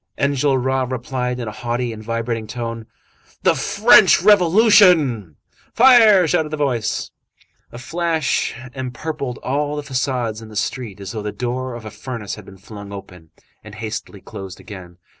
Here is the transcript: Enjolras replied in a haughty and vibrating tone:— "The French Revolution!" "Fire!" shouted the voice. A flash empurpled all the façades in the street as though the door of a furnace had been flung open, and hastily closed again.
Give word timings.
Enjolras 0.17 0.89
replied 0.91 1.39
in 1.39 1.47
a 1.47 1.51
haughty 1.51 1.93
and 1.93 2.03
vibrating 2.03 2.47
tone:— 2.47 2.87
"The 3.43 3.53
French 3.53 4.19
Revolution!" 4.23 5.35
"Fire!" 5.75 6.27
shouted 6.27 6.49
the 6.49 6.57
voice. 6.57 7.11
A 7.71 7.77
flash 7.77 8.55
empurpled 8.73 9.37
all 9.43 9.75
the 9.75 9.83
façades 9.83 10.41
in 10.41 10.49
the 10.49 10.55
street 10.55 10.99
as 10.99 11.11
though 11.11 11.21
the 11.21 11.31
door 11.31 11.75
of 11.75 11.85
a 11.85 11.91
furnace 11.91 12.33
had 12.33 12.45
been 12.45 12.57
flung 12.57 12.91
open, 12.91 13.29
and 13.63 13.75
hastily 13.75 14.21
closed 14.21 14.59
again. 14.59 14.97